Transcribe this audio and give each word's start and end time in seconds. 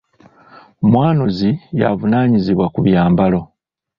Mwanuzi 0.89 1.51
ye 1.77 1.83
avunaanyizibwa 1.91 2.65
ku 2.73 2.79
byambalo. 2.85 3.39